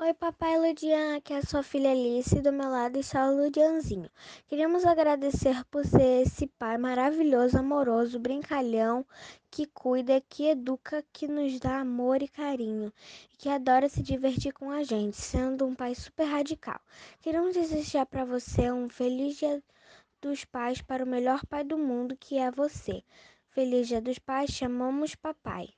Oi, 0.00 0.14
papai 0.14 0.56
Ludian, 0.56 1.16
aqui 1.16 1.32
é 1.32 1.38
a 1.38 1.42
sua 1.42 1.60
filha 1.60 1.90
Alice, 1.90 2.40
do 2.40 2.52
meu 2.52 2.70
lado 2.70 3.00
está 3.00 3.28
o 3.28 3.36
Ludianzinho. 3.36 4.08
Queremos 4.46 4.84
agradecer 4.86 5.64
por 5.64 5.84
ser 5.84 6.22
esse 6.22 6.46
pai 6.46 6.78
maravilhoso, 6.78 7.58
amoroso, 7.58 8.16
brincalhão, 8.20 9.04
que 9.50 9.66
cuida, 9.66 10.20
que 10.20 10.50
educa, 10.50 11.04
que 11.12 11.26
nos 11.26 11.58
dá 11.58 11.80
amor 11.80 12.22
e 12.22 12.28
carinho, 12.28 12.92
e 13.34 13.36
que 13.36 13.48
adora 13.48 13.88
se 13.88 14.00
divertir 14.00 14.52
com 14.52 14.70
a 14.70 14.84
gente, 14.84 15.16
sendo 15.16 15.66
um 15.66 15.74
pai 15.74 15.96
super 15.96 16.26
radical. 16.26 16.80
Queremos 17.20 17.54
desejar 17.54 18.06
para 18.06 18.24
você 18.24 18.70
um 18.70 18.88
feliz 18.88 19.36
dia 19.36 19.60
dos 20.22 20.44
pais 20.44 20.80
para 20.80 21.02
o 21.02 21.08
melhor 21.08 21.44
pai 21.46 21.64
do 21.64 21.76
mundo, 21.76 22.16
que 22.16 22.38
é 22.38 22.52
você. 22.52 23.02
Feliz 23.48 23.88
dia 23.88 24.00
dos 24.00 24.20
pais, 24.20 24.50
chamamos 24.50 25.16
papai. 25.16 25.70